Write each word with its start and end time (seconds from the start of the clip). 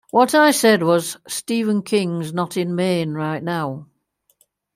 What 0.09 0.33
I 0.33 0.49
said 0.49 0.81
was, 0.81 1.17
Stephen 1.27 1.83
King's 1.83 2.33
not 2.33 2.57
in 2.57 2.73
Maine 2.73 3.11
right 3.13 3.43
now. 3.43 3.85